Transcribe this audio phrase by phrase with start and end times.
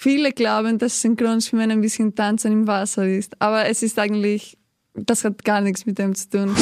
[0.00, 3.34] viele glauben, dass Synchronschwimmen ein bisschen Tanzen im Wasser ist.
[3.38, 4.56] Aber es ist eigentlich,
[4.94, 6.56] das hat gar nichts mit dem zu tun.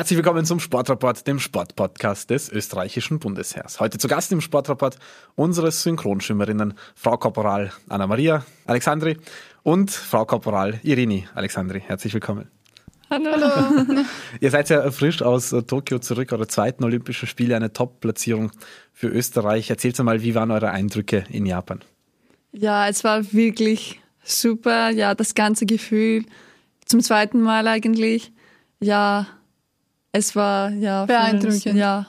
[0.00, 3.80] Herzlich willkommen zum Sportrapport, dem Sportpodcast des österreichischen Bundesheers.
[3.80, 4.96] Heute zu Gast im Sportrapport
[5.34, 9.18] unsere Synchronschwimmerinnen Frau Korporal Anna-Maria Alexandri
[9.62, 11.80] und Frau Korporal Irini Alexandri.
[11.80, 12.48] Herzlich willkommen.
[13.10, 13.30] Hallo.
[13.30, 14.00] Hallo.
[14.40, 18.52] Ihr seid ja frisch aus Tokio zurück, eure zweiten Olympischen Spiele, eine Top-Platzierung
[18.94, 19.68] für Österreich.
[19.68, 21.80] Erzählt mal, wie waren eure Eindrücke in Japan?
[22.52, 24.88] Ja, es war wirklich super.
[24.88, 26.24] Ja, das ganze Gefühl
[26.86, 28.32] zum zweiten Mal eigentlich.
[28.82, 29.26] Ja,
[30.12, 31.76] es war ja beeindruckend.
[31.76, 32.06] ja.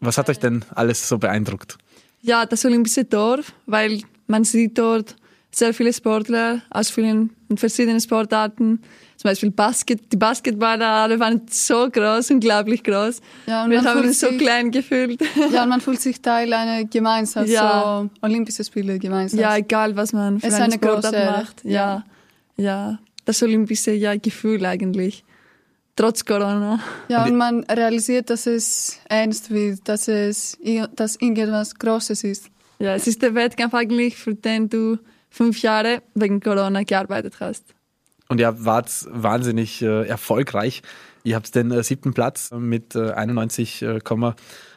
[0.00, 1.78] Was hat euch denn alles so beeindruckt?
[2.22, 5.16] Ja, das Olympische Dorf, weil man sieht dort
[5.52, 8.80] sehr viele Sportler aus vielen verschiedenen Sportarten.
[9.16, 13.20] Zum Beispiel Basket, die Basketballer, alle waren so groß, unglaublich groß.
[13.46, 15.20] Ja, und Wir haben uns so klein gefühlt.
[15.52, 18.00] Ja, und man fühlt sich Teil einer Gemeinschaft, ja.
[18.10, 19.40] so Olympische Spiele Gemeinschaft.
[19.40, 21.64] Ja, egal was man für es eine, eine Sportart macht.
[21.64, 21.70] Ja.
[21.70, 22.04] ja,
[22.56, 25.24] ja, das olympische ja, Gefühl eigentlich
[25.96, 26.80] trotz Corona.
[27.08, 30.58] Ja, und man realisiert, dass es ernst wird, dass es
[30.96, 32.50] dass irgendwas Großes ist.
[32.78, 34.98] Ja, es ist der Wettkampf eigentlich, für den du
[35.30, 37.64] fünf Jahre wegen Corona gearbeitet hast.
[38.28, 40.82] Und ihr wart wahnsinnig äh, erfolgreich.
[41.22, 44.00] Ihr habt den äh, siebten Platz mit äh, 91, äh,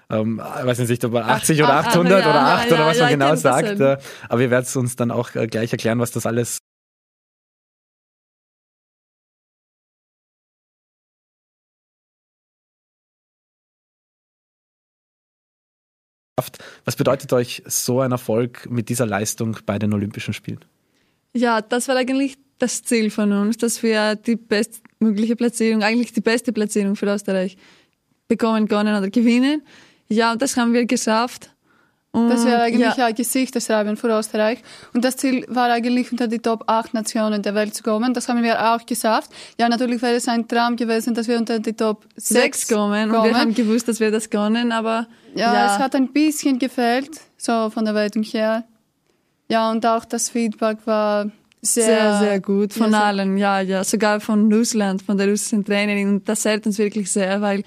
[0.10, 3.14] ähm, weiß nicht, ob 80 oder 800 ja, oder 8 ja, oder was ja, man
[3.14, 3.80] genau sagt.
[3.80, 3.98] Äh,
[4.30, 6.60] aber ihr werdet uns dann auch äh, gleich erklären, was das alles
[16.84, 20.60] Was bedeutet euch so ein Erfolg mit dieser Leistung bei den Olympischen Spielen?
[21.34, 26.22] Ja, das war eigentlich das Ziel von uns, dass wir die bestmögliche Platzierung, eigentlich die
[26.22, 27.58] beste Platzierung für Österreich
[28.28, 29.64] bekommen können oder gewinnen.
[30.10, 31.52] Ja, und das haben wir geschafft.
[32.16, 33.08] Das wäre eigentlich ja.
[33.08, 34.60] ein Gesichtsschreiben für Österreich.
[34.94, 38.14] Und das Ziel war eigentlich unter die Top 8 Nationen der Welt zu kommen.
[38.14, 39.32] Das haben wir auch geschafft.
[39.60, 43.10] Ja, natürlich wäre es ein Traum gewesen, dass wir unter die Top 6 kommen.
[43.10, 43.22] kommen.
[43.22, 46.58] Und wir haben gewusst, dass wir das können, aber ja, ja, es hat ein bisschen
[46.58, 48.64] gefehlt, so von der Wertung her.
[49.50, 51.30] Ja, und auch das Feedback war
[51.62, 53.38] sehr, sehr, sehr gut von ja, allen.
[53.38, 56.10] Ja, ja, sogar von Russland, von der russischen Trainerin.
[56.10, 57.64] Und das hält uns wirklich sehr, weil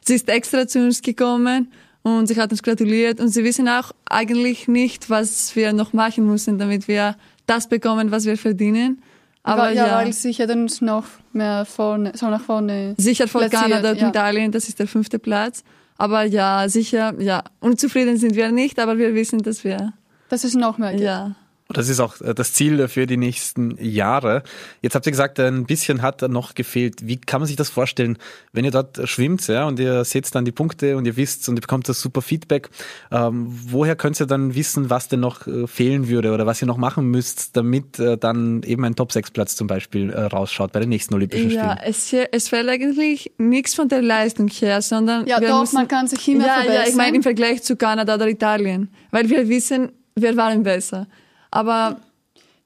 [0.00, 1.70] sie ist extra zu uns gekommen
[2.02, 6.26] und sie hat uns gratuliert und sie wissen auch eigentlich nicht, was wir noch machen
[6.26, 9.02] müssen, damit wir das bekommen, was wir verdienen.
[9.44, 12.94] Aber ja, ja, weil sicher uns noch mehr vorne, so nach vorne.
[12.96, 14.08] Sicher vor Kanada und ja.
[14.08, 15.64] Italien, das ist der fünfte Platz.
[15.98, 19.92] Aber ja, sicher, ja, unzufrieden sind wir nicht, aber wir wissen, dass wir.
[20.28, 20.94] Das ist noch mehr.
[20.94, 21.34] Ja.
[21.72, 24.42] Das ist auch äh, das Ziel für die nächsten Jahre.
[24.80, 27.06] Jetzt habt ihr gesagt, ein bisschen hat noch gefehlt.
[27.06, 28.18] Wie kann man sich das vorstellen,
[28.52, 31.56] wenn ihr dort schwimmt ja, und ihr seht dann die Punkte und ihr wisst und
[31.56, 32.70] ihr bekommt das super Feedback?
[33.10, 36.66] Ähm, woher könnt ihr dann wissen, was denn noch äh, fehlen würde oder was ihr
[36.66, 40.88] noch machen müsst, damit äh, dann eben ein Top-6-Platz zum Beispiel äh, rausschaut bei den
[40.88, 41.64] nächsten Olympischen Spielen?
[41.64, 45.26] Ja, es, es fällt eigentlich nichts von der Leistung her, sondern.
[45.26, 46.82] Ja, doch, müssen, man kann sich immer ja, verbessern.
[46.82, 48.88] Ja, ich meine im Vergleich zu Kanada oder Italien.
[49.10, 51.06] Weil wir wissen, wir waren besser.
[51.52, 52.00] Aber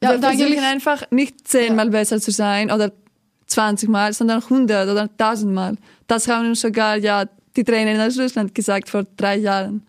[0.02, 1.90] ja, wir versuchen einfach nicht zehnmal ja.
[1.92, 2.92] besser zu sein oder
[3.48, 5.76] 20 Mal, sondern 100 oder 1000 Mal.
[6.06, 7.26] Das haben uns sogar ja
[7.56, 9.86] die Trainer aus Russland gesagt vor drei Jahren.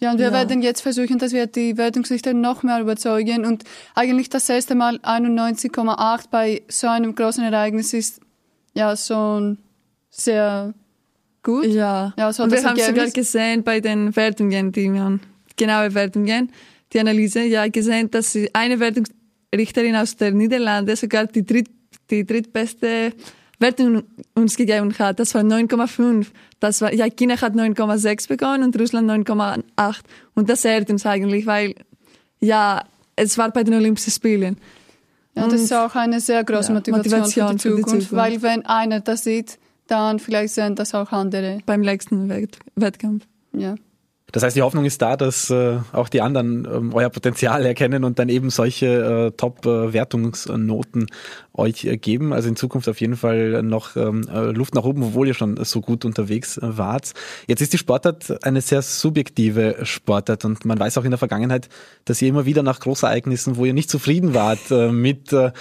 [0.00, 0.32] Ja, und wir ja.
[0.32, 3.46] werden jetzt versuchen, dass wir die Wertungsrichter noch mehr überzeugen.
[3.46, 8.20] Und eigentlich das erste Mal 91,8 bei so einem großen Ereignis ist
[8.74, 9.58] ja schon
[10.10, 10.74] sehr
[11.42, 11.66] gut.
[11.66, 15.20] Ja, ja so und wir haben sogar gesehen bei den Wertungen, die wir
[15.56, 16.50] genaue Wertungen,
[16.94, 21.68] die Analyse ja gesehen, dass eine Wertungsrichterin aus der Niederlande sogar die, dritt,
[22.10, 23.12] die drittbeste
[23.58, 25.18] Wertung uns gegeben hat.
[25.18, 26.26] Das war 9,5.
[26.60, 30.00] Das war, ja, China hat 9,6 bekommen und Russland 9,8.
[30.34, 31.74] Und das ehrt uns eigentlich, weil,
[32.40, 32.84] ja,
[33.16, 34.56] es war bei den Olympischen Spielen.
[35.34, 37.96] Ja, und das ist auch eine sehr große ja, Motivation, Motivation, für, die Zukunft, für
[37.96, 39.58] die Zukunft, weil wenn einer das sieht,
[39.88, 41.58] dann vielleicht sehen das auch andere.
[41.66, 42.28] Beim nächsten
[42.76, 43.26] Wettkampf.
[43.52, 43.74] Ja.
[44.34, 48.02] Das heißt, die Hoffnung ist da, dass äh, auch die anderen ähm, euer Potenzial erkennen
[48.02, 51.06] und dann eben solche äh, Top-Wertungsnoten
[51.52, 52.32] euch äh, geben.
[52.32, 55.62] Also in Zukunft auf jeden Fall noch ähm, äh, Luft nach oben, obwohl ihr schon
[55.64, 57.12] so gut unterwegs wart.
[57.46, 61.68] Jetzt ist die Sportart eine sehr subjektive Sportart und man weiß auch in der Vergangenheit,
[62.04, 65.52] dass ihr immer wieder nach Großereignissen, wo ihr nicht zufrieden wart äh, mit äh,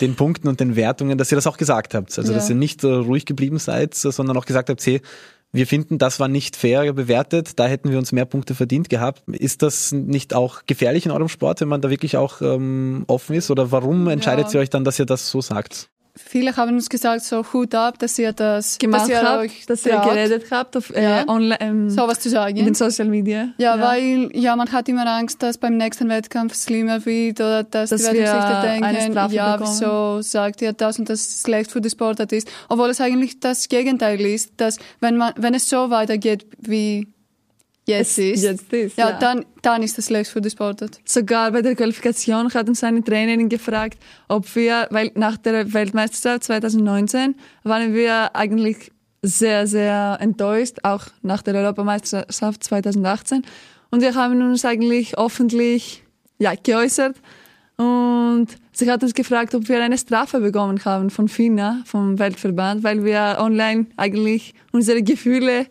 [0.00, 2.18] den Punkten und den Wertungen, dass ihr das auch gesagt habt.
[2.18, 2.36] Also ja.
[2.36, 5.02] dass ihr nicht ruhig geblieben seid, sondern auch gesagt habt, hey,
[5.52, 9.22] wir finden, das war nicht fair bewertet, da hätten wir uns mehr Punkte verdient gehabt.
[9.28, 13.34] Ist das nicht auch gefährlich in eurem Sport, wenn man da wirklich auch ähm, offen
[13.34, 13.50] ist?
[13.50, 14.54] Oder warum entscheidet ja.
[14.54, 15.90] ihr euch dann, dass ihr das so sagt?
[16.18, 19.66] Viele haben uns gesagt, so Hut ab, dass ihr das gemacht dass ihr habt, euch
[19.66, 21.28] dass ihr geredet habt auf äh, ja.
[21.28, 22.56] online, ähm, so was zu sagen.
[22.56, 23.48] In den Social Media.
[23.58, 27.64] Ja, ja, weil ja, man hat immer Angst, dass beim nächsten Wettkampf schlimmer wird oder
[27.64, 29.76] dass, dass die Wettkampfrichter denken, ja, bekommen.
[29.76, 32.48] wieso sagt ihr das und das schlecht für die Sportart ist.
[32.68, 37.06] Obwohl es eigentlich das Gegenteil ist, dass wenn man, wenn es so weitergeht wie
[37.88, 41.00] jetzt ist, jetzt ist ja, ja, Dann, dann ist das schlecht für die Sportart.
[41.04, 43.98] Sogar bei der Qualifikation hat uns eine Trainerin gefragt,
[44.28, 48.92] ob wir, weil nach der Weltmeisterschaft 2019 waren wir eigentlich
[49.22, 53.42] sehr, sehr enttäuscht, auch nach der Europameisterschaft 2018.
[53.90, 56.04] Und wir haben uns eigentlich öffentlich
[56.38, 57.16] ja, geäußert.
[57.76, 62.82] Und sie hat uns gefragt, ob wir eine Strafe bekommen haben von FINA, vom Weltverband,
[62.82, 65.66] weil wir online eigentlich unsere Gefühle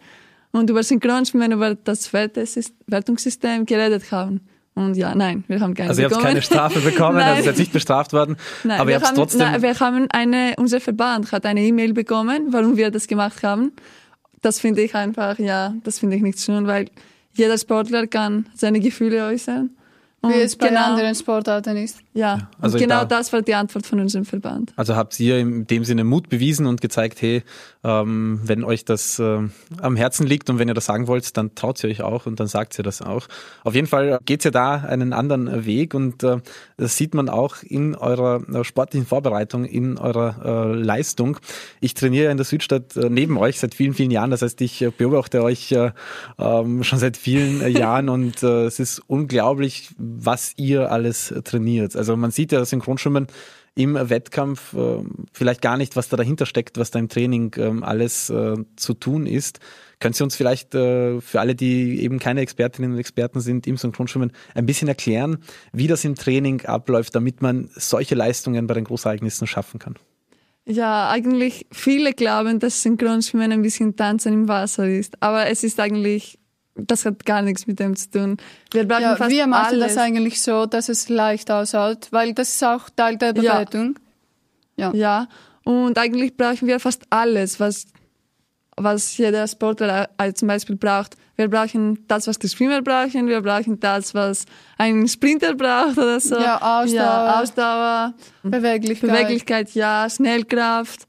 [0.57, 4.41] und über Synchronschwimmen, über das Wertungssystem geredet haben.
[4.75, 7.57] Und ja, nein, wir haben keine Also ihr habt keine Strafe bekommen, also ihr seid
[7.57, 9.39] nicht bestraft worden, nein, aber ihr habt trotzdem...
[9.39, 13.71] Nein, wir haben eine, unser Verband hat eine E-Mail bekommen, warum wir das gemacht haben.
[14.43, 16.89] Das finde ich einfach, ja, das finde ich nicht schön, weil
[17.33, 19.71] jeder Sportler kann seine Gefühle äußern.
[20.21, 21.99] Und Wie es bei genau, anderen Sportarten ist.
[22.15, 24.73] Ja, also genau da, das war die Antwort von unserem Verband.
[24.75, 27.43] Also habt ihr in dem Sinne Mut bewiesen und gezeigt, hey,
[27.87, 29.39] ähm, wenn euch das äh,
[29.81, 32.39] am Herzen liegt und wenn ihr das sagen wollt, dann traut ihr euch auch und
[32.39, 33.27] dann sagt ihr das auch.
[33.63, 36.37] Auf jeden Fall geht's ja da einen anderen Weg und äh,
[36.75, 41.39] das sieht man auch in eurer äh, sportlichen Vorbereitung, in eurer äh, Leistung.
[41.79, 44.31] Ich trainiere in der Südstadt äh, neben euch seit vielen, vielen Jahren.
[44.31, 45.91] Das heißt, ich äh, beobachte euch äh,
[46.37, 51.95] ähm, schon seit vielen Jahren und es ist unglaublich, was ihr alles trainiert.
[51.95, 53.27] Also man sieht ja Synchronschwimmen
[53.77, 57.83] im Wettkampf äh, vielleicht gar nicht, was da dahinter steckt, was da im Training ähm,
[57.83, 59.59] alles äh, zu tun ist.
[59.99, 63.77] Können Sie uns vielleicht äh, für alle, die eben keine Expertinnen und Experten sind im
[63.77, 65.37] Synchronschwimmen, ein bisschen erklären,
[65.73, 69.95] wie das im Training abläuft, damit man solche Leistungen bei den Großereignissen schaffen kann?
[70.65, 75.79] Ja, eigentlich viele glauben, dass Synchronschwimmen ein bisschen Tanzen im Wasser ist, aber es ist
[75.79, 76.39] eigentlich
[76.77, 78.37] das hat gar nichts mit dem zu tun.
[78.71, 79.95] Wir brauchen ja, fast wir machen alles.
[79.95, 83.97] das eigentlich so, dass es leicht ausschaut, weil das ist auch Teil der Bewertung.
[84.75, 84.91] Ja.
[84.93, 84.95] ja.
[84.95, 85.27] ja.
[85.63, 87.87] Und eigentlich brauchen wir fast alles, was,
[88.77, 91.17] was jeder Sportler äh, zum Beispiel braucht.
[91.35, 93.27] Wir brauchen das, was die Schwimmer brauchen.
[93.27, 94.45] Wir brauchen das, was
[94.77, 96.39] ein Sprinter braucht oder so.
[96.39, 96.95] Ja, Ausdauer.
[96.95, 98.13] Ja, Ausdauer.
[98.43, 99.11] Beweglichkeit.
[99.11, 100.09] Beweglichkeit, ja.
[100.09, 101.07] Schnellkraft.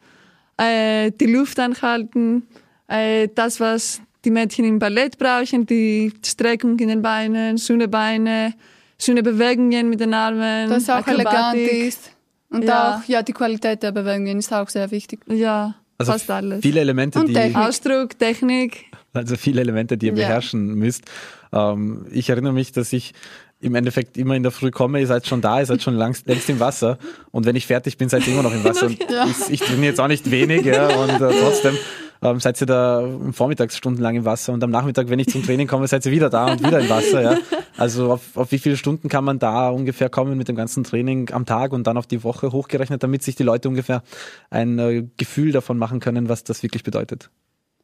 [0.59, 2.47] Äh, die Luft anhalten.
[2.89, 8.53] Äh, das, was die Mädchen im Ballett brauchen, die Streckung in den Beinen, schöne Beine,
[9.01, 10.69] schöne Bewegungen mit den Armen.
[10.69, 11.63] Das auch Akrobatik.
[11.63, 12.11] elegant ist.
[12.51, 12.97] Und ja.
[12.97, 15.21] auch, ja, die Qualität der Bewegungen ist auch sehr wichtig.
[15.29, 16.61] Ja, also fast alles.
[16.61, 17.55] Viele Elemente, Und die.
[17.55, 18.85] Ausdruck, Technik.
[19.15, 20.27] Also viele Elemente, die ihr ja.
[20.27, 21.05] beherrschen müsst.
[21.53, 23.15] Ähm, ich erinnere mich, dass ich
[23.61, 26.29] im Endeffekt immer in der Früh komme, ihr seid schon da, ihr seid schon längst,
[26.29, 26.99] längst im Wasser
[27.33, 28.87] und wenn ich fertig bin, seid ihr immer noch im Wasser.
[28.87, 29.27] Und ja.
[29.27, 31.77] ich, ich trainiere jetzt auch nicht wenig ja, und äh, trotzdem
[32.23, 35.67] ähm, seid ihr da vormittags stundenlang im Wasser und am Nachmittag, wenn ich zum Training
[35.67, 37.23] komme, seid ihr wieder da und wieder im Wasser.
[37.23, 37.39] Ja?
[37.77, 41.31] Also auf, auf wie viele Stunden kann man da ungefähr kommen mit dem ganzen Training
[41.33, 44.03] am Tag und dann auf die Woche hochgerechnet, damit sich die Leute ungefähr
[44.51, 47.31] ein äh, Gefühl davon machen können, was das wirklich bedeutet?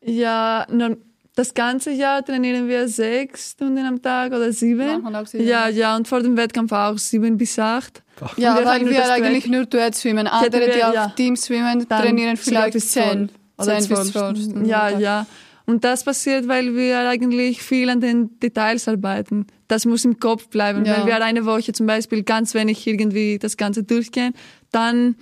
[0.03, 0.97] Ja, nun,
[1.37, 5.05] das ganze Jahr trainieren wir sechs Stunden am Tag oder sieben.
[5.33, 8.03] Ja, ja, und vor dem Wettkampf auch sieben bis acht.
[8.37, 10.27] Ja, weil wir eigentlich nur Duett schwimmen.
[10.29, 11.09] Andere, die auf ja.
[11.09, 13.31] Team schwimmen, trainieren vielleicht zehn.
[13.58, 14.65] Oder 10 bis 12 Stunden.
[14.65, 15.27] Ja, ja.
[15.67, 19.46] Und das passiert, weil wir eigentlich viel an den Details arbeiten.
[19.67, 20.84] Das muss im Kopf bleiben.
[20.84, 20.99] Ja.
[20.99, 24.34] Wenn wir eine Woche zum Beispiel ganz wenig irgendwie das Ganze durchgehen,
[24.73, 25.17] dann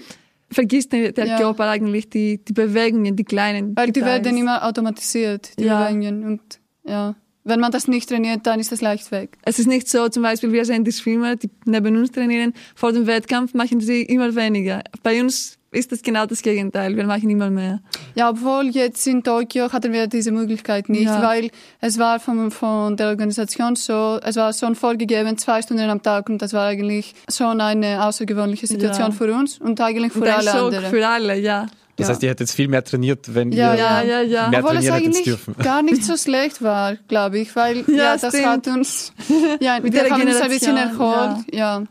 [0.51, 1.39] vergisst der ja.
[1.39, 4.21] Körper eigentlich die, die Bewegungen, die kleinen Weil Details.
[4.21, 5.85] die werden immer automatisiert, die ja.
[5.85, 6.25] Bewegungen.
[6.25, 6.41] Und
[6.85, 9.39] ja, wenn man das nicht trainiert, dann ist das leicht weg.
[9.43, 12.93] Es ist nicht so, zum Beispiel, wir sehen die Schwimmer, die neben uns trainieren, vor
[12.93, 14.83] dem Wettkampf machen sie immer weniger.
[15.03, 16.97] Bei uns ist das genau das Gegenteil.
[16.97, 17.81] Wir machen immer mehr.
[18.15, 21.23] Ja, obwohl jetzt in Tokio hatten wir diese Möglichkeit nicht, ja.
[21.23, 21.51] weil
[21.81, 26.29] es war von, von der Organisation so, es war schon vorgegeben, zwei Stunden am Tag
[26.29, 29.13] und das war eigentlich schon eine außergewöhnliche Situation ja.
[29.13, 30.91] für uns und eigentlich für und alle anderen.
[30.91, 31.67] Für alle, ja.
[31.97, 32.15] Das ja.
[32.15, 34.49] heißt, ihr hättet viel mehr trainiert, wenn ja, ihr ja, ja, ja.
[34.49, 35.55] mehr Obwohl trainieren es dürfen.
[35.63, 38.47] gar nicht so schlecht war, glaube ich, weil ja, ja das stimmt.
[38.47, 39.13] hat uns,
[39.61, 41.85] ja, wir haben uns ein bisschen erholt, ja.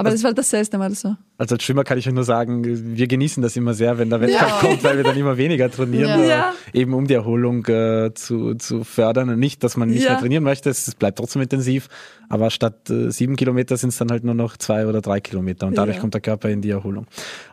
[0.00, 1.16] Aber das war das erste Mal so.
[1.40, 4.20] Also als Schwimmer kann ich euch nur sagen, wir genießen das immer sehr, wenn der
[4.20, 4.68] Wettkampf ja.
[4.68, 6.52] kommt, weil wir dann immer weniger trainieren, ja.
[6.74, 10.10] äh, eben um die Erholung äh, zu, zu fördern und nicht, dass man nicht ja.
[10.10, 10.68] mehr trainieren möchte.
[10.68, 11.88] Es bleibt trotzdem intensiv,
[12.28, 15.66] aber statt äh, sieben Kilometer sind es dann halt nur noch zwei oder drei Kilometer
[15.66, 17.06] und dadurch kommt der Körper in die Erholung.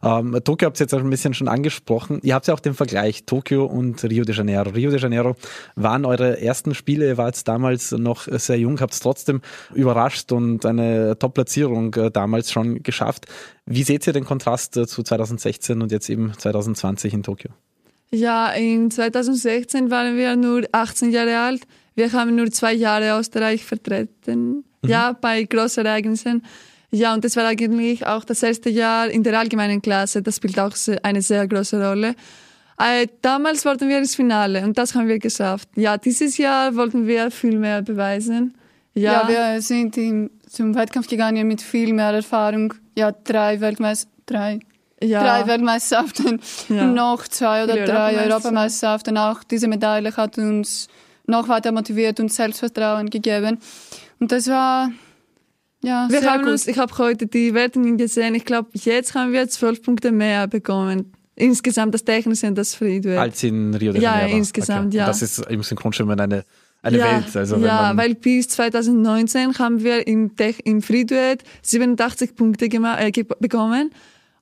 [0.04, 2.20] Ähm, Tokio habt ihr jetzt auch ein bisschen schon angesprochen.
[2.24, 4.70] Ihr habt ja auch den Vergleich Tokio und Rio de Janeiro.
[4.70, 5.36] Rio de Janeiro
[5.76, 9.42] waren eure ersten Spiele, ihr wart damals noch sehr jung, habt es trotzdem
[9.74, 13.26] überrascht und eine Top-Platzierung äh, damals schon geschafft.
[13.66, 17.52] Wie seht ihr den Kontrast zu 2016 und jetzt eben 2020 in Tokio?
[18.12, 21.64] Ja, in 2016 waren wir nur 18 Jahre alt.
[21.96, 24.64] Wir haben nur zwei Jahre Österreich vertreten.
[24.82, 24.90] Mhm.
[24.90, 26.44] Ja, bei großen Ereignissen.
[26.92, 30.22] Ja, und das war eigentlich auch das erste Jahr in der allgemeinen Klasse.
[30.22, 32.16] Das spielt auch eine sehr große Rolle.
[32.80, 35.68] Äh, damals wollten wir ins Finale und das haben wir geschafft.
[35.76, 38.56] Ja, dieses Jahr wollten wir viel mehr beweisen.
[38.94, 44.10] Ja, ja wir sind im, zum Wettkampf gegangen mit viel mehr Erfahrung ja, drei Weltmeister,
[44.26, 44.60] drei,
[45.02, 45.22] ja.
[45.22, 46.86] drei Weltmeisterschaften, ja.
[46.86, 49.18] noch zwei oder drei Europameisterschaften.
[49.18, 50.88] Auch diese Medaille hat uns
[51.28, 53.60] noch weiter motiviert und Selbstvertrauen gegeben.
[54.20, 54.90] Und das war
[55.84, 56.54] ja, wir haben gut.
[56.54, 58.34] uns, ich habe heute die Wertungen gesehen.
[58.34, 61.14] Ich glaube, jetzt haben wir zwölf Punkte mehr bekommen.
[61.36, 63.20] Insgesamt das Technische und das Friedwelt.
[63.20, 64.32] Als in Rio de Janeiro.
[64.32, 64.98] Ja, insgesamt, okay.
[64.98, 65.04] ja.
[65.04, 66.46] Und das ist im Synchronschwimmen eine
[66.82, 67.36] eine ja, Welt.
[67.36, 73.92] Also ja, weil bis 2019 haben wir im, Tech, im Free-Duet 87 Punkte äh, bekommen.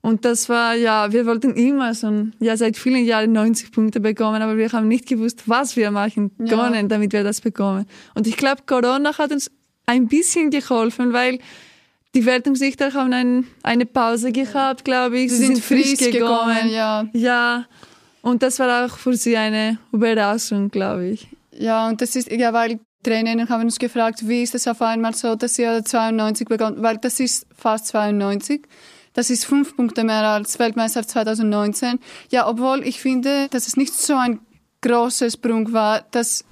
[0.02, 4.40] Und das war, ja, wir wollten immer so, ja, seit vielen Jahren 90 Punkte bekommen,
[4.40, 6.84] aber wir haben nicht gewusst, was wir machen können, ja.
[6.84, 7.88] damit wir das bekommen.
[8.14, 9.50] Und ich glaube, Corona hat uns
[9.88, 11.40] ein bisschen geholfen, weil
[12.14, 15.32] die Wertungsrichter haben ein, eine Pause gehabt, glaube ich.
[15.32, 16.56] Sie, sie sind, sind frisch gekommen.
[16.56, 16.70] gekommen.
[16.70, 17.08] ja.
[17.14, 17.66] Ja.
[18.22, 21.28] Und das war auch für sie eine Überraschung, glaube ich.
[21.58, 25.14] Ja, und das ist, ja, weil Trainerinnen haben uns gefragt, wie ist es auf einmal
[25.14, 28.68] so, dass sie 92 bekommen, weil das ist fast 92.
[29.14, 32.00] Das ist fünf Punkte mehr als Weltmeister 2019.
[32.30, 34.40] Ja, obwohl ich finde, dass es nicht so ein
[34.82, 36.44] großer Sprung war, dass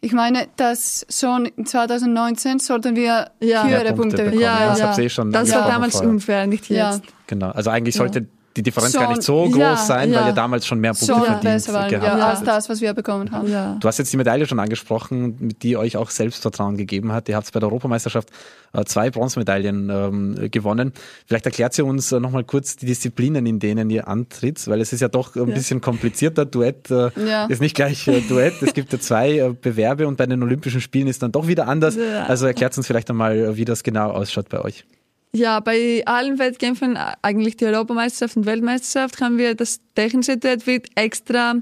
[0.00, 3.66] ich meine, dass schon 2019 sollten wir ja.
[3.66, 4.40] höhere Punkte, Punkte bekommen.
[4.40, 4.94] Ja, ja.
[4.96, 5.24] Das, ja.
[5.24, 6.76] das war damals unfair, nicht jetzt.
[6.76, 7.00] Ja.
[7.26, 7.50] Genau.
[7.50, 10.20] Also eigentlich sollte die Differenz schon, gar nicht so groß ja, sein, ja.
[10.20, 12.94] weil ihr damals schon mehr Punkte schon verdient waren, gehabt ja, als das, was wir
[12.94, 13.50] bekommen haben.
[13.50, 13.76] Ja.
[13.80, 17.28] Du hast jetzt die Medaille schon angesprochen, die euch auch Selbstvertrauen gegeben hat.
[17.28, 18.30] Ihr habt bei der Europameisterschaft
[18.72, 20.92] äh, zwei Bronzemedaillen ähm, gewonnen.
[21.26, 24.92] Vielleicht erklärt ihr uns äh, nochmal kurz die Disziplinen, in denen ihr antritt, weil es
[24.92, 26.44] ist ja doch ein bisschen komplizierter.
[26.44, 27.10] Duett äh,
[27.48, 28.54] ist nicht gleich äh, Duett.
[28.62, 31.66] Es gibt ja zwei äh, Bewerbe und bei den Olympischen Spielen ist dann doch wieder
[31.66, 31.96] anders.
[32.28, 34.84] Also erklärt uns vielleicht einmal, wie das genau ausschaut bei euch.
[35.34, 40.86] Ja, bei allen Wettkämpfen, eigentlich die Europameisterschaft und Weltmeisterschaft, haben wir das technische Duett wird
[40.94, 41.56] extra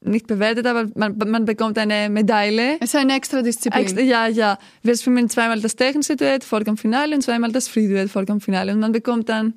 [0.00, 2.76] nicht bewertet, aber man, man bekommt eine Medaille.
[2.80, 3.82] Es ist eine extra Disziplin.
[3.82, 4.58] Extra, ja, ja.
[4.82, 8.30] Wir schwimmen zweimal das technische Duett, folgt am Finale und zweimal das Free Duett, folgt
[8.30, 8.72] am Finale.
[8.72, 9.54] Und man bekommt dann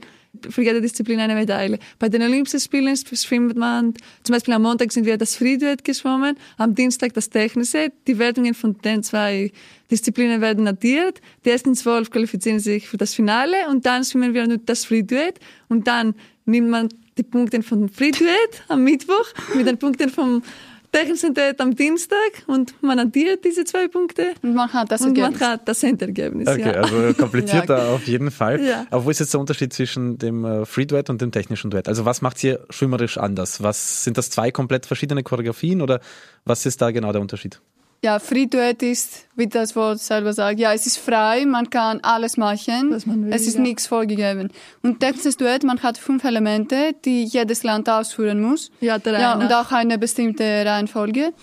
[0.50, 1.80] für jede Disziplin eine Medaille.
[2.00, 6.38] Bei den Olympischen Spielen schwimmt man, zum Beispiel am Montag sind wir das Free-Duett geschwommen,
[6.58, 7.92] am Dienstag das Technische.
[8.08, 9.52] Die Wertungen von den zwei
[9.90, 11.22] Disziplinen werden addiert.
[11.46, 15.40] Die ersten zwölf qualifizieren sich für das Finale und dann schwimmen wir nur das Free-Duett
[15.70, 16.16] und dann
[16.46, 20.44] nimmt man die Punkte vom Free-Duett am Mittwoch mit den Punkten vom
[20.92, 22.18] Technische am Dienstag
[22.48, 24.34] und man addiert diese zwei Punkte.
[24.42, 25.40] Und man hat das und Ergebnis.
[25.40, 26.48] man hat das Endergebnis.
[26.48, 26.82] Okay, ja.
[26.82, 27.94] also komplizierter ja.
[27.94, 28.62] auf jeden Fall.
[28.62, 28.88] Ja.
[28.90, 31.88] Aber wo ist jetzt der Unterschied zwischen dem äh, Free Duett und dem technischen Duett?
[31.88, 33.62] Also was macht ihr schwimmerisch anders?
[33.62, 36.00] Was sind das zwei komplett verschiedene Choreografien oder
[36.46, 37.60] was ist da genau der Unterschied?
[38.04, 42.00] Ja, Free Duett ist, wie das Wort selber sagt, ja, es ist frei, man kann
[42.02, 43.62] alles machen, will, es ist ja.
[43.62, 44.52] nichts vorgegeben.
[44.84, 48.72] Und technisches Duett, man hat fünf Elemente, die jedes Land ausführen muss.
[48.82, 51.34] Ja, der ja und auch eine bestimmte Reihenfolge.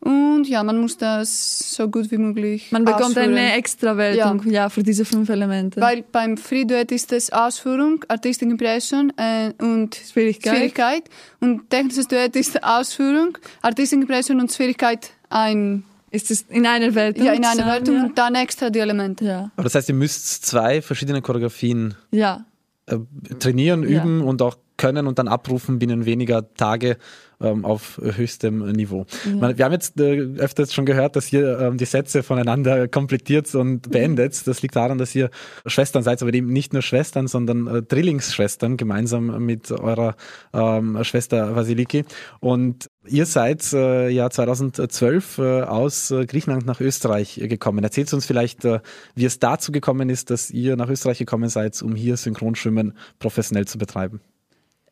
[0.00, 3.36] Und ja, man muss das so gut wie möglich Man bekommt ausführen.
[3.36, 4.52] eine Extrawertung ja.
[4.52, 5.80] ja, für diese fünf Elemente.
[5.80, 10.54] Weil beim Free Duett ist es Ausführung, Artistic Impression äh, und Schwierigkeit.
[10.54, 11.02] Schwierigkeit.
[11.40, 17.24] Und technisches Duett ist Ausführung, Artistic Impression und Schwierigkeit ein ist es in einer Wertung?
[17.24, 18.04] Ja, in einer ja.
[18.04, 19.24] und dann extra die Elemente.
[19.24, 19.50] Ja.
[19.56, 22.44] Aber das heißt, ihr müsst zwei verschiedene Choreografien ja.
[22.86, 22.96] äh,
[23.38, 26.96] trainieren, üben und auch können und dann abrufen binnen weniger Tage
[27.40, 29.06] ähm, auf höchstem Niveau.
[29.24, 29.56] Ja.
[29.56, 33.90] wir haben jetzt äh, öfters schon gehört, dass ihr ähm, die Sätze voneinander komplettiert und
[33.90, 34.46] beendet.
[34.46, 35.30] Das liegt daran, dass ihr
[35.66, 40.16] Schwestern seid, aber eben nicht nur Schwestern, sondern äh, Drillingsschwestern gemeinsam mit eurer
[40.52, 42.04] ähm, Schwester Vasiliki.
[42.40, 47.82] Und ihr seid äh, ja 2012 äh, aus äh, Griechenland nach Österreich gekommen.
[47.84, 48.80] Erzählt uns vielleicht, äh,
[49.14, 53.66] wie es dazu gekommen ist, dass ihr nach Österreich gekommen seid, um hier Synchronschwimmen professionell
[53.66, 54.20] zu betreiben.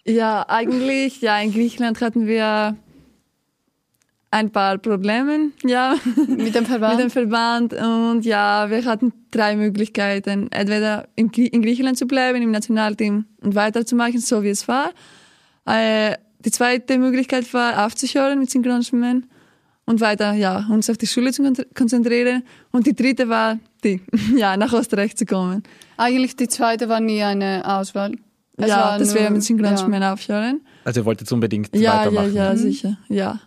[0.07, 2.77] Ja, eigentlich, ja, in Griechenland hatten wir
[4.31, 5.97] ein paar Probleme, ja.
[6.29, 6.97] Mit dem Verband?
[6.97, 7.73] Mit dem Verband.
[7.73, 10.51] Und ja, wir hatten drei Möglichkeiten.
[10.53, 14.91] Entweder in, Griechenland zu bleiben, im Nationalteam und weiterzumachen, so wie es war.
[15.65, 19.29] Äh, die zweite Möglichkeit war, aufzuhören mit Synchronschwimmen
[19.87, 21.43] und weiter, ja, uns auf die Schule zu
[21.75, 22.43] konzentrieren.
[22.71, 24.01] Und die dritte war die,
[24.37, 25.63] ja, nach Österreich zu kommen.
[25.97, 28.13] Eigentlich die zweite war nie eine Auswahl.
[28.57, 30.13] Es ja, das wäre mit Synchronschwimmen ja.
[30.13, 30.61] aufhören.
[30.85, 32.35] Also ihr wolltet unbedingt ja, weitermachen?
[32.35, 32.57] Ja, ja, mhm.
[32.57, 33.41] sicher, ja.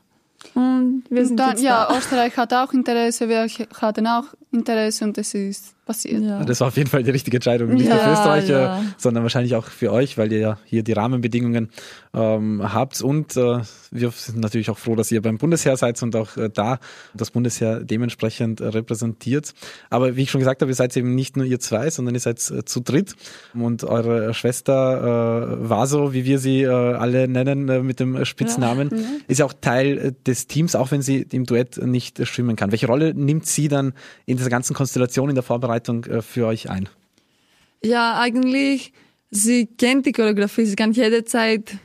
[0.53, 1.97] Und wir sind und dann, ja, da.
[1.97, 3.47] Österreich hat auch Interesse, wir
[3.81, 6.21] hatten auch Interesse und es ist passiert.
[6.21, 6.43] Ja.
[6.43, 7.73] Das war auf jeden Fall die richtige Entscheidung.
[7.73, 8.83] Nicht ja, nur für Österreich, ja.
[8.97, 11.69] sondern wahrscheinlich auch für euch, weil ihr ja hier die Rahmenbedingungen
[12.13, 13.01] ähm, habt.
[13.01, 16.51] Und äh, wir sind natürlich auch froh, dass ihr beim Bundesheer seid und auch äh,
[16.53, 16.77] da
[17.15, 19.55] das Bundesheer dementsprechend äh, repräsentiert.
[19.89, 22.21] Aber wie ich schon gesagt habe, ihr seid eben nicht nur ihr zwei, sondern ihr
[22.21, 23.15] seid äh, zu dritt.
[23.55, 28.89] Und eure Schwester äh, Vaso, wie wir sie äh, alle nennen äh, mit dem Spitznamen,
[28.89, 29.05] mhm.
[29.27, 32.71] ist ja auch Teil äh, des Teams, auch wenn sie im Duett nicht schwimmen kann.
[32.71, 33.93] Welche Rolle nimmt sie dann
[34.27, 36.89] in dieser ganzen Konstellation in der Vorbereitung äh, für euch ein?
[37.83, 38.91] Ja, eigentlich,
[39.31, 41.77] sie kennt die Choreografie, sie kann jederzeit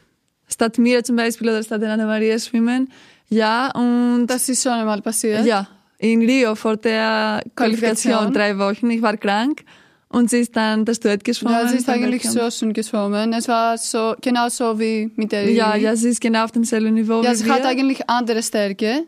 [0.48, 2.90] statt mir zum Beispiel oder statt Anna Maria schwimmen.
[3.28, 4.26] Ja, und.
[4.26, 5.46] Das ist schon einmal passiert?
[5.46, 8.90] Ja, in Rio vor der Qualifikation, drei Wochen.
[8.90, 9.64] Ich war krank.
[10.08, 11.58] Und sie ist dann das Duett geschwommen.
[11.58, 13.32] Ja, sie ist eigentlich so schön geschwommen.
[13.32, 16.94] Es war so, genau so wie mit der Ja, ja, sie ist genau auf demselben
[16.94, 17.54] Niveau ja, wie sie wir.
[17.54, 19.06] hat eigentlich andere Stärke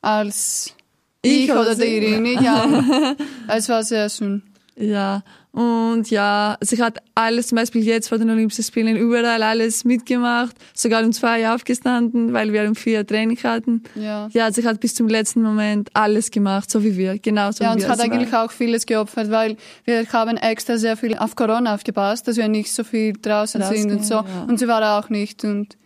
[0.00, 0.74] als
[1.22, 3.14] ich, ich oder die Irene, ja.
[3.48, 4.42] es war sehr schön.
[4.76, 9.84] Ja, und ja, sie hat alles zum Beispiel jetzt vor den Olympischen Spielen überall alles
[9.84, 13.82] mitgemacht, sogar um zwei aufgestanden, weil wir um vier Training hatten.
[13.94, 14.28] Ja.
[14.32, 17.74] ja, sie hat bis zum letzten Moment alles gemacht, so wie wir, genau so ja,
[17.74, 17.82] wie wir.
[17.82, 21.36] Ja, und sie hat eigentlich auch vieles geopfert, weil wir haben extra sehr viel auf
[21.36, 24.14] Corona aufgepasst, dass wir nicht so viel draußen Rausgehen, sind und so.
[24.14, 24.46] Ja.
[24.48, 25.76] Und sie war auch nicht und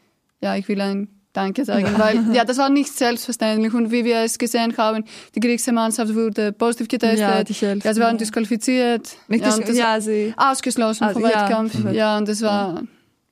[0.41, 4.21] ja, ich will ein Danke sagen, weil ja, das war nicht selbstverständlich und wie wir
[4.21, 8.17] es gesehen haben, die griechische Mannschaft wurde positiv getestet, ja, die Hälfte, ja, sie waren
[8.17, 12.83] disqualifiziert, nicht ja, dis ja, sie ausgeschlossen also, vom Wettkampf, ja, ja, und das war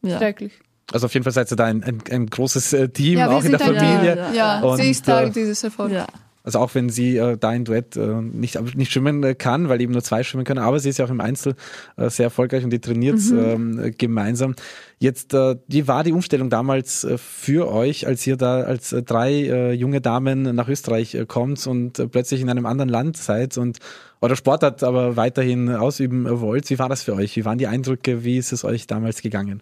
[0.04, 0.52] schrecklich.
[0.92, 3.52] Also auf jeden Fall seid ihr da ein, ein, ein großes äh, Team, auch in
[3.52, 4.16] der Familie.
[4.16, 4.61] Ja, ja.
[4.61, 5.94] Und, sie ist Teil äh, dieses Erfolgs.
[5.94, 6.06] Ja.
[6.42, 9.80] Also auch wenn sie äh, da in Duett äh, nicht, nicht schwimmen äh, kann, weil
[9.80, 11.54] eben nur zwei schwimmen können, aber sie ist ja auch im Einzel
[11.96, 13.78] äh, sehr erfolgreich und die trainiert mhm.
[13.78, 14.54] ähm, gemeinsam.
[14.99, 19.03] Jetzt, äh, wie war die Umstellung damals äh, für euch, als ihr da als äh,
[19.03, 23.59] drei äh, junge Damen nach Österreich äh, kommt und plötzlich in einem anderen Land seid
[23.59, 23.79] und
[24.21, 26.71] eure Sportart aber weiterhin ausüben wollt?
[26.71, 27.37] Wie war das für euch?
[27.37, 28.25] Wie waren die Eindrücke?
[28.25, 29.61] Wie ist es euch damals gegangen?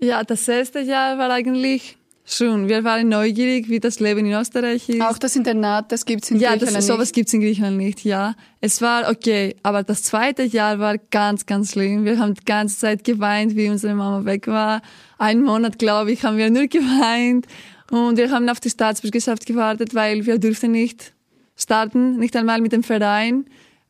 [0.00, 1.96] Ja, das erste Jahr war eigentlich
[2.30, 5.00] Schon, wir waren neugierig, wie das Leben in Österreich ist.
[5.00, 6.88] Auch das Internat, das gibt's in ja, Griechenland das, nicht.
[6.90, 8.34] Ja, sowas gibt's in Griechenland nicht, ja.
[8.60, 12.04] Es war okay, aber das zweite Jahr war ganz, ganz schlimm.
[12.04, 14.82] Wir haben die ganze Zeit geweint, wie unsere Mama weg war.
[15.16, 17.46] Einen Monat, glaube ich, haben wir nur geweint.
[17.90, 21.14] Und wir haben auf die Staatsbürgerschaft gewartet, weil wir durften nicht
[21.56, 23.46] starten, nicht einmal mit dem Verein,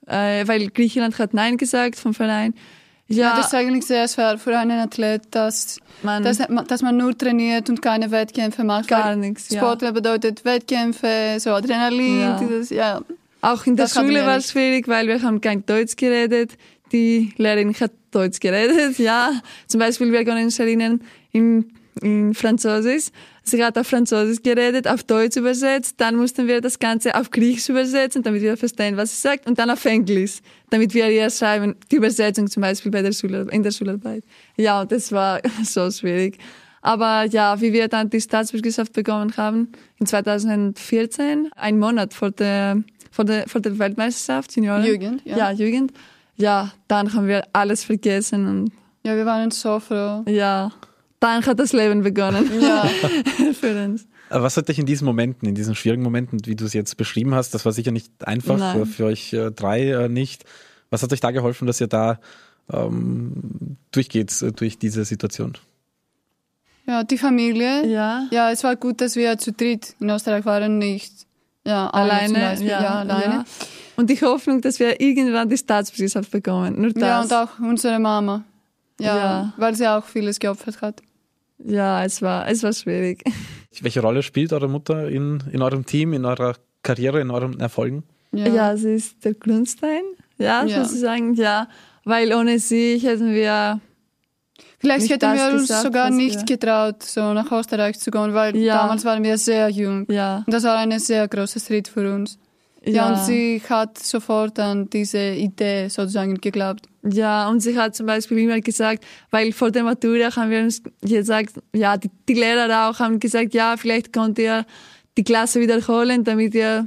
[0.06, 2.54] äh, weil Griechenland hat Nein gesagt vom Verein.
[3.08, 7.16] Ja, das ist eigentlich sehr schwer für einen Athlet, dass man, dass, dass man nur
[7.16, 8.88] trainiert und keine Wettkämpfe macht.
[8.88, 9.54] Gar nichts.
[9.54, 9.92] Sportler ja.
[9.92, 12.38] bedeutet Wettkämpfe, so Adrenalin, ja.
[12.38, 13.00] dieses, ja.
[13.40, 16.52] Auch in der Schule war es schwierig, weil wir haben kein Deutsch geredet.
[16.92, 19.32] Die Lehrerin hat Deutsch geredet, ja.
[19.66, 21.00] Zum Beispiel, wir können uns erinnern,
[21.32, 23.06] in, in Französisch
[23.48, 27.68] Sie hat auf Französisch geredet, auf Deutsch übersetzt, dann mussten wir das Ganze auf Griechisch
[27.68, 31.74] übersetzen, damit wir verstehen, was sie sagt, und dann auf Englisch, damit wir ihr schreiben,
[31.90, 34.24] die Übersetzung zum Beispiel bei der Schule, in der Schularbeit.
[34.56, 36.38] Ja, das war so schwierig.
[36.82, 42.82] Aber ja, wie wir dann die Staatsbürgerschaft bekommen haben, in 2014, ein Monat vor der,
[43.10, 44.84] vor der, vor der Weltmeisterschaft, Senioren.
[44.84, 45.36] Jugend, ja.
[45.36, 45.92] Ja, Jugend.
[46.36, 48.72] Ja, dann haben wir alles vergessen und.
[49.04, 50.22] Ja, wir waren so froh.
[50.28, 50.70] Ja
[51.20, 52.48] dann hat das Leben begonnen.
[52.60, 52.84] Ja.
[53.60, 54.06] Für uns.
[54.30, 57.34] Was hat dich in diesen Momenten, in diesen schwierigen Momenten, wie du es jetzt beschrieben
[57.34, 58.84] hast, das war sicher nicht einfach, Nein.
[58.86, 60.44] für euch äh, drei äh, nicht.
[60.90, 62.20] Was hat euch da geholfen, dass ihr da
[62.70, 65.56] ähm, durchgeht äh, durch diese Situation?
[66.86, 67.86] Ja, die Familie.
[67.86, 68.26] Ja.
[68.30, 71.26] Ja, es war gut, dass wir zu dritt in Österreich waren, nicht
[71.64, 72.54] ja, alleine.
[72.62, 73.34] Ja, ja, alleine.
[73.34, 73.44] Ja.
[73.96, 76.80] Und die Hoffnung, dass wir irgendwann die Staatsbürgerschaft bekommen.
[76.80, 77.02] Nur das.
[77.02, 78.44] Ja, und auch unsere Mama.
[79.00, 81.02] Ja, ja, weil sie auch vieles geopfert hat.
[81.64, 83.24] Ja, es war, es war schwierig.
[83.80, 88.04] Welche Rolle spielt eure Mutter in, in eurem Team, in eurer Karriere, in euren Erfolgen?
[88.32, 90.02] Ja, ja sie ist der Grundstein,
[90.38, 90.84] ja, ja.
[90.84, 91.68] sozusagen, ja.
[92.04, 93.80] Weil ohne sie hätten wir.
[94.80, 98.78] Vielleicht hätten wir uns gesagt, sogar nicht getraut, so nach Österreich zu gehen, weil ja.
[98.78, 100.06] damals waren wir sehr jung.
[100.08, 100.44] Ja.
[100.46, 102.38] Und das war ein sehr großer Schritt für uns.
[102.84, 102.92] Ja.
[102.92, 106.86] ja, und sie hat sofort an diese Idee sozusagen geglaubt.
[107.12, 110.82] Ja, und sie hat zum Beispiel immer gesagt, weil vor der Matura haben wir uns
[111.02, 114.64] gesagt, ja, die, die Lehrer auch haben gesagt, ja, vielleicht könnt ihr
[115.16, 116.86] die Klasse wiederholen, damit ihr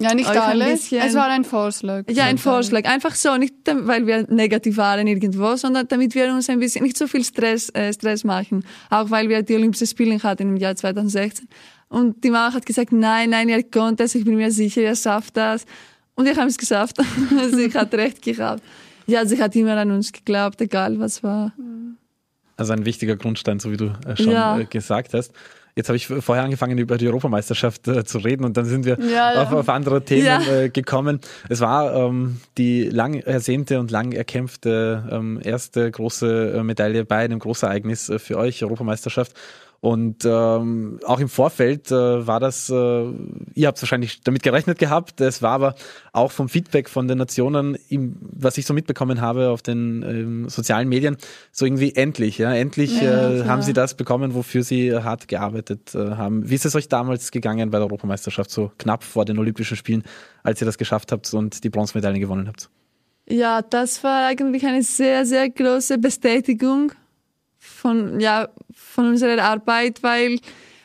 [0.00, 0.64] ja, nicht euch ein alle.
[0.72, 2.04] bisschen- Es war ein Vorschlag.
[2.10, 2.84] ja, ein Vorschlag.
[2.84, 6.96] Einfach so, nicht weil wir negativ waren irgendwo, sondern damit wir uns ein bisschen nicht
[6.96, 8.64] so viel Stress, äh, Stress machen.
[8.90, 11.48] Auch weil wir die Olympischen Spiele hatten im Jahr 2016.
[11.88, 14.94] Und die Mama hat gesagt, nein, nein, ihr könnt es, ich bin mir sicher, ihr
[14.94, 15.64] schafft das.
[16.14, 16.96] Und wir haben es geschafft.
[17.52, 18.62] sie hat recht gehabt.
[19.08, 21.52] Ja, sie hat immer an uns geglaubt, egal was war.
[22.56, 24.58] Also ein wichtiger Grundstein, so wie du äh, schon Ja.
[24.58, 25.32] äh, gesagt hast.
[25.76, 28.98] Jetzt habe ich vorher angefangen, über die Europameisterschaft äh, zu reden und dann sind wir
[29.00, 29.42] Ja, ja.
[29.44, 30.40] Auf, auf andere Themen Ja.
[30.42, 31.20] äh, gekommen.
[31.48, 37.18] Es war ähm, die lang ersehnte und lang erkämpfte ähm, erste große äh, Medaille bei
[37.18, 39.34] einem Großereignis äh, für euch, Europameisterschaft.
[39.80, 42.74] Und ähm, auch im Vorfeld äh, war das, äh,
[43.54, 45.74] ihr habt wahrscheinlich damit gerechnet gehabt, es war aber
[46.12, 50.48] auch vom Feedback von den Nationen, im, was ich so mitbekommen habe auf den ähm,
[50.48, 51.16] sozialen Medien,
[51.52, 55.94] so irgendwie endlich, ja, endlich Ja, äh, haben sie das bekommen, wofür sie hart gearbeitet
[55.94, 56.50] äh, haben.
[56.50, 60.02] Wie ist es euch damals gegangen bei der Europameisterschaft, so knapp vor den Olympischen Spielen,
[60.42, 62.68] als ihr das geschafft habt und die Bronzemedaille gewonnen habt?
[63.28, 66.92] Ja, das war eigentlich eine sehr, sehr große Bestätigung
[67.58, 70.38] von, ja, von unserer Arbeit, weil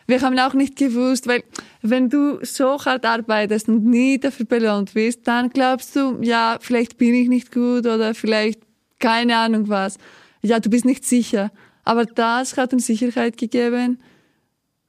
[0.07, 1.43] wir haben auch nicht gewusst, weil
[1.81, 6.97] wenn du so hart arbeitest und nie dafür belohnt wirst, dann glaubst du, ja, vielleicht
[6.97, 8.61] bin ich nicht gut oder vielleicht
[8.99, 9.97] keine Ahnung was.
[10.41, 11.51] Ja, du bist nicht sicher.
[11.83, 13.99] Aber das hat uns Sicherheit gegeben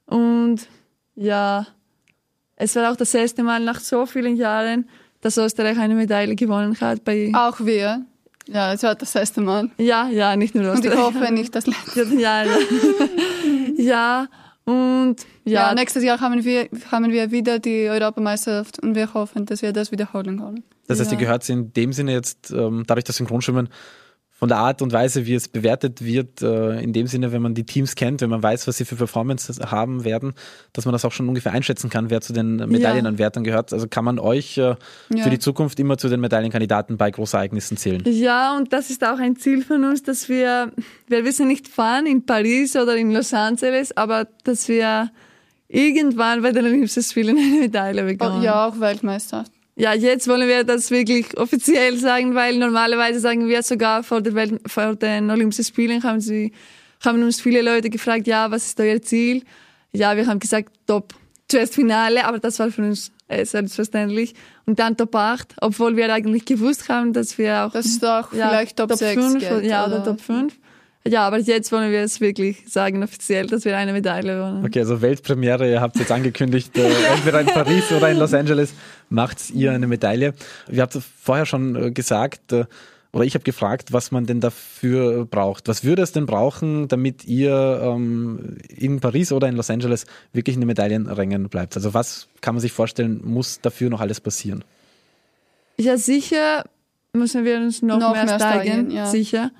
[0.06, 0.68] und
[1.16, 1.66] ja,
[2.56, 4.88] es war auch das erste Mal nach so vielen Jahren,
[5.20, 8.04] dass Österreich eine Medaille gewonnen hat bei Auch wir.
[8.48, 9.70] Ja, es war das erste Mal.
[9.78, 10.98] ja, ja, nicht nur Und ich Österreich.
[11.04, 12.04] hoffe nicht das letzte.
[12.16, 12.56] Ja, ja.
[13.76, 14.26] ja,
[14.64, 19.46] und Ja, ja, nächstes Jahr haben wir, haben wir wieder die Europameisterschaft und wir hoffen,
[19.46, 20.64] dass wir das wiederholen können.
[20.86, 21.18] Das heißt, Ja.
[21.18, 23.68] ihr gehört in dem Sinne jetzt, ähm, dadurch, dass Synchronschwimmen
[24.44, 27.54] von der Art und Weise, wie es bewertet wird, äh, in dem Sinne, wenn man
[27.54, 30.34] die Teams kennt, wenn man weiß, was sie für Performances haben werden,
[30.74, 33.72] dass man das auch schon ungefähr einschätzen kann, wer zu den Medaillenanwärtern gehört.
[33.72, 34.74] Also kann man euch äh,
[35.14, 35.22] Ja.
[35.22, 38.02] für die Zukunft immer zu den Medaillenkandidaten bei Großereignissen zählen.
[38.04, 40.72] ja, und das ist auch ein Ziel von uns, dass wir,
[41.08, 45.10] wir wissen nicht wann, in Paris oder in Los Angeles, aber dass wir
[45.68, 48.40] irgendwann bei den Olympischen Spielen eine Medaille bekommen.
[48.40, 49.46] Oh, ja, auch Weltmeister.
[49.76, 54.34] Ja, jetzt wollen wir das wirklich offiziell sagen, weil normalerweise sagen wir sogar vor, der
[54.34, 56.52] Welt, vor den Olympischen Spielen haben, sie,
[57.04, 59.42] haben uns viele Leute gefragt, ja, was ist euer Ziel?
[59.92, 61.12] Ja, wir haben gesagt, Top,
[61.48, 64.34] zuerst Finale, aber das war für uns äh, selbstverständlich.
[64.64, 68.32] Und dann Top 8, obwohl wir eigentlich gewusst haben, dass wir auch Das ist auch
[68.32, 70.54] ja, vielleicht Top, 6 5 geht, ja, oder Top 5.
[71.06, 74.64] Ja, aber jetzt wollen wir es wirklich sagen offiziell, dass wir eine Medaille wollen.
[74.64, 78.72] Okay, also Weltpremiere, ihr habt jetzt angekündigt, äh, entweder in Paris oder in Los Angeles
[79.10, 80.32] macht ihr eine Medaille.
[80.66, 82.64] Wir habt vorher schon äh, gesagt, äh,
[83.12, 85.68] oder ich habe gefragt, was man denn dafür braucht.
[85.68, 90.54] Was würde es denn brauchen, damit ihr ähm, in Paris oder in Los Angeles wirklich
[90.54, 91.76] in den Medaillenrängen bleibt?
[91.76, 94.64] Also was kann man sich vorstellen, muss dafür noch alles passieren?
[95.76, 96.64] Ja, sicher
[97.12, 99.06] müssen wir uns noch, Noch mehr, mehr steigen, steigen, ja.
[99.06, 99.50] sicher.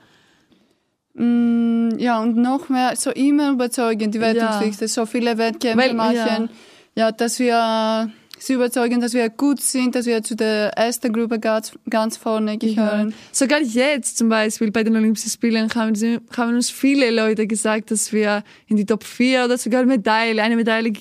[1.14, 6.14] Mm, ja, und noch mehr, so immer überzeugen, die Wertungsrichter, so viele Wettkämpfe Weil- machen.
[6.16, 6.48] ja.
[6.96, 7.12] Ja.
[7.12, 11.72] dass wir sie überzeugen, dass wir gut sind, dass wir zu der ersten Gruppe ganz,
[11.88, 13.14] ganz vorne gehören.
[13.32, 17.90] Sogar jetzt zum Beispiel bei den Olympischen Spielen haben, sie, haben uns viele Leute gesagt,
[17.90, 20.92] dass wir in die Top 4 oder sogar Medaille, eine Medaille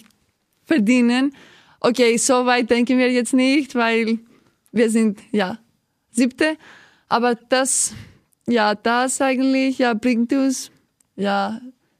[0.63, 1.33] verdienen.
[1.79, 4.19] Okay, so weit denken wir jetzt nicht, weil
[4.71, 5.57] wir sind, ja,
[6.11, 6.55] siebte.
[7.09, 7.93] Aber das,
[8.47, 10.71] ja, das eigentlich, ja, bringt uns,
[11.15, 11.59] ja,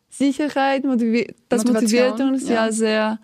[0.10, 2.66] Sicherheit, motivi das Motivation, motiviert uns, ja.
[2.66, 2.72] ja.
[2.72, 3.20] sehr.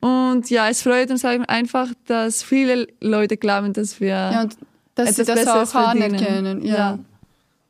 [0.00, 4.56] Und ja, es freut uns einfach, dass viele Leute glauben, dass wir Ja, und
[4.94, 6.14] dass sie etwas das Besseres auch verdienen.
[6.14, 6.64] anerkennen.
[6.64, 6.74] Ja.
[6.74, 6.98] Ja.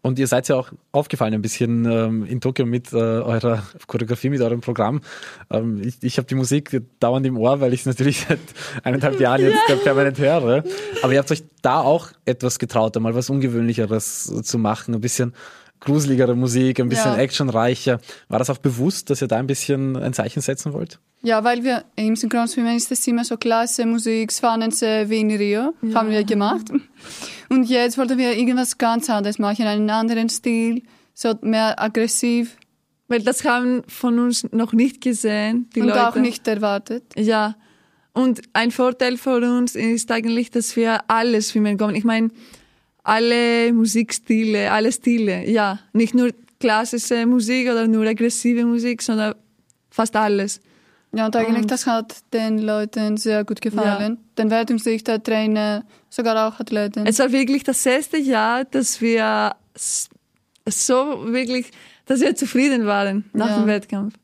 [0.03, 4.31] Und ihr seid ja auch aufgefallen ein bisschen ähm, in Tokio mit äh, eurer Choreografie,
[4.31, 5.03] mit eurem Programm.
[5.51, 8.39] Ähm, ich ich habe die Musik dauernd im Ohr, weil ich es natürlich seit
[8.83, 10.65] eineinhalb Jahren jetzt äh, permanent höre.
[11.03, 15.35] Aber ihr habt euch da auch etwas getraut, einmal was Ungewöhnlicheres zu machen, ein bisschen
[15.81, 17.19] gruseligere Musik, ein bisschen Ja.
[17.19, 18.01] actionreicher.
[18.29, 20.99] War das auch bewusst, dass ihr da ein bisschen ein Zeichen setzen wollt?
[21.23, 25.75] Ja, weil wir im Synchronschwimmen ist es immer so klasse Musik, Swanense wie in Rio,
[25.95, 26.67] haben wir gemacht.
[27.49, 30.83] Und jetzt wollten wir irgendwas ganz anderes machen, einen anderen Stil,
[31.15, 32.57] so mehr aggressiv
[33.09, 36.09] Weil das haben von uns noch nicht gesehen, die und Leute.
[36.09, 37.03] auch nicht erwartet.
[37.17, 37.57] Ja.
[38.13, 41.97] Und ein Vorteil von uns ist eigentlich, dass wir alles schwimmen können.
[41.97, 42.31] Ich meine,
[43.03, 45.79] alle Musikstile, alle Stile, ja.
[45.93, 49.35] Nicht nur klassische Musik oder nur aggressive Musik, sondern
[49.91, 50.61] fast alles.
[51.13, 54.19] Ja, und eigentlich Und- das hat den Leuten sehr gut gefallen.
[54.39, 57.05] Den Wertungsrichter, Trainer, sogar auch Athleten.
[57.07, 59.57] Es war wirklich das erste Jahr, dass wir
[60.69, 61.71] so wirklich,
[62.07, 63.59] dass wir zufrieden waren nach Ja.
[63.59, 64.15] dem Wettkampf.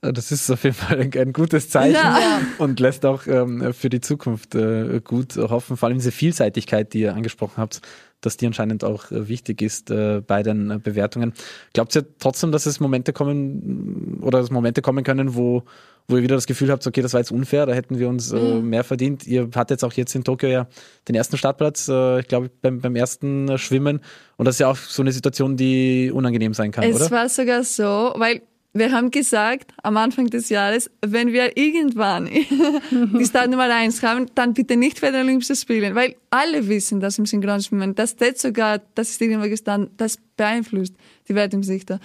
[0.00, 2.40] Das ist auf jeden Fall ein, gutes Zeichen ja.
[2.58, 5.76] und lässt auch ähm, für die Zukunft äh, gut hoffen.
[5.76, 7.80] Vor allem diese Vielseitigkeit, die ihr angesprochen habt,
[8.22, 11.34] dass die anscheinend auch äh, wichtig ist äh, bei den äh, Bewertungen.
[11.74, 15.64] Glaubt ihr trotzdem, dass es Momente kommen oder dass Momente kommen können, wo,
[16.08, 18.32] wo ihr wieder das Gefühl habt, okay, das war jetzt unfair, da hätten wir uns
[18.32, 18.70] äh, mhm.
[18.70, 19.26] mehr verdient.
[19.26, 20.66] Ihr hattet jetzt auch jetzt in Tokio ja
[21.08, 24.00] den ersten Startplatz, äh, ich glaube beim, beim ersten Schwimmen.
[24.36, 27.04] Und das ist ja auch so eine Situation, die unangenehm sein kann, es oder?
[27.04, 28.42] Es war sogar so, weil
[28.74, 32.26] wir haben gesagt am Anfang des Jahres, wenn wir irgendwann
[32.90, 37.18] die Startnummer 1 haben, dann bitte nicht für die Olympischen Spiele, weil alle wissen, dass
[37.18, 40.94] im Synchronschwimmen, das sogar, das ist irgendwo gestanden, das beeinflusst
[41.28, 42.00] die Wertungssichter.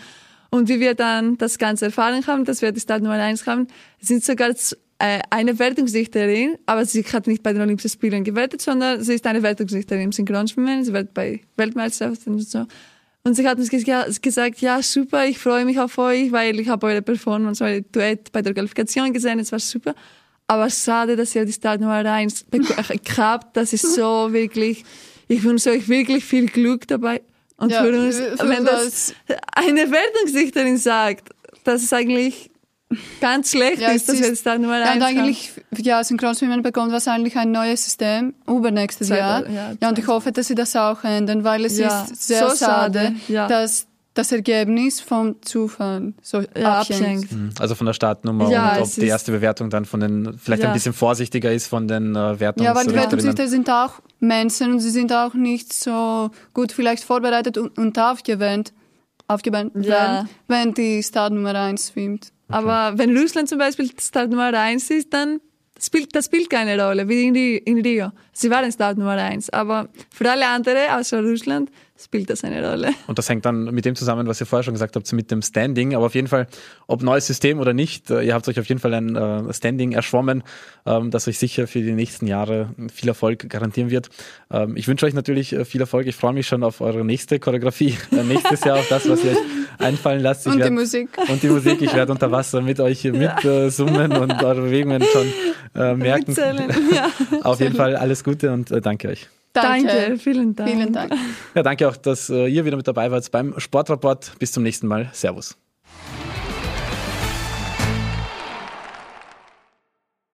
[0.49, 3.67] Und wie wir dann das Ganze erfahren haben, dass wir die Startnummer 1 haben,
[3.99, 4.49] sind sogar
[4.99, 9.25] äh, eine Wertungsrichterin, aber sie hat nicht bei den Olympischen Spielen gewertet, sondern sie ist
[9.25, 12.65] eine Wertungsrichterin im Synchronschwimmen, sie wird bei Weltmeisterschaften und so.
[13.27, 13.69] Und sie hat uns
[14.21, 18.31] gesagt, ja, super, ich freue mich auf euch, weil ich habe eure Performance, eure Duett
[18.31, 19.95] bei der Qualifikation gesehen, es war super.
[20.47, 22.45] Aber schade, dass ihr die Startnummer 1
[23.17, 23.57] habt.
[23.57, 24.85] Das ist so wirklich,
[25.27, 27.21] ich wünsche euch wirklich viel Glück dabei.
[27.57, 29.13] Und ja, für uns, für wenn das
[29.53, 31.27] eine Wertungsrichterin sagt,
[31.65, 32.49] dass es eigentlich
[33.19, 36.91] ganz schlecht ja, ist, dass wir jetzt da nur Ja, und eigentlich, ja, Synchronschwimmen bekommt
[36.91, 39.49] wahrscheinlich ein neues System übernächstes Zeit, Jahr.
[39.49, 42.49] Ja, ja, und ich hoffe, dass sie das auch ändern, weil es ja, ist sehr
[42.49, 43.47] so schade, ja.
[43.47, 47.31] dass das Ergebnis vom Zufall so ja, abhängt.
[47.31, 47.51] Mhm.
[47.59, 50.69] Also von der Startnummer ja, und ob die erste Bewertung dann von den, vielleicht ja.
[50.69, 54.73] ein bisschen vorsichtiger ist von den äh, Wertungs Ja, weil die Wertungsrichter sind auch Menschen
[54.73, 57.95] und sie sind auch nicht so gut vielleicht vorbereitet und, und
[59.27, 60.25] aufgewärmt, aufgewärmt ja.
[60.47, 62.31] wenn die Startnummer 1 schwimmt.
[62.49, 62.57] Okay.
[62.59, 65.41] Aber wenn Russland zum Beispiel Start Nummer eins ist, dann
[65.81, 68.11] spielt, das spielt keine Rolle, wie in, in Rio.
[68.31, 69.49] Sie waren Start Nummer eins.
[69.49, 72.89] Aber für alle anderen, außer Russland, spielt das eine Rolle.
[73.07, 75.41] Und das hängt dann mit dem zusammen, was ihr vorher schon gesagt habt, mit dem
[75.41, 75.95] Standing.
[75.95, 76.47] Aber auf jeden Fall,
[76.87, 79.93] ob neues System oder nicht, äh, ihr habt euch auf jeden Fall ein äh, Standing
[79.93, 80.43] erschwommen,
[80.85, 84.09] ähm, das euch sicher für die nächsten Jahre viel Erfolg garantieren wird.
[84.51, 86.07] Ähm, ich wünsche euch natürlich äh, viel Erfolg.
[86.07, 89.37] Ich freue mich schon auf eure nächste Choreografie, nächstes Jahr auf das, was ihr euch
[89.79, 90.45] einfallen lasst.
[90.45, 91.09] Ich und werd, die Musik.
[91.27, 91.81] Und die Musik.
[91.81, 95.27] Ich werde unter Wasser mit euch mitsummen und eure Bewegungen schon
[95.97, 96.35] merken.
[96.93, 97.11] Ja.
[97.43, 99.27] auf jeden Fall alles Gute und danke euch.
[99.61, 99.87] Danke.
[99.87, 100.69] danke, vielen Dank.
[100.69, 101.13] Vielen Dank.
[101.55, 104.33] Ja, danke auch, dass äh, ihr wieder mit dabei wart beim Sportrapport.
[104.39, 105.09] Bis zum nächsten Mal.
[105.13, 105.57] Servus.